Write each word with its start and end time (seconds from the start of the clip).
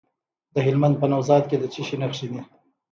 د 0.53 0.55
هلمند 0.65 0.95
په 1.01 1.05
نوزاد 1.11 1.43
کې 1.49 1.57
د 1.59 1.63
څه 1.73 1.81
شي 1.87 1.95
نښې 2.01 2.27
دي؟ 2.31 2.41